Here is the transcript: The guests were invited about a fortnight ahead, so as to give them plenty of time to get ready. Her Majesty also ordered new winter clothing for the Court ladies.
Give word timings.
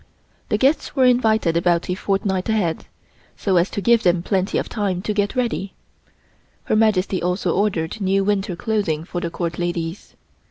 The 0.49 0.57
guests 0.57 0.95
were 0.95 1.05
invited 1.05 1.55
about 1.55 1.87
a 1.87 1.93
fortnight 1.93 2.49
ahead, 2.49 2.87
so 3.37 3.57
as 3.57 3.69
to 3.69 3.81
give 3.81 4.01
them 4.01 4.23
plenty 4.23 4.57
of 4.57 4.67
time 4.67 5.03
to 5.03 5.13
get 5.13 5.35
ready. 5.35 5.75
Her 6.63 6.75
Majesty 6.75 7.21
also 7.21 7.55
ordered 7.55 8.01
new 8.01 8.23
winter 8.23 8.55
clothing 8.55 9.03
for 9.03 9.21
the 9.21 9.29
Court 9.29 9.59
ladies. 9.59 10.15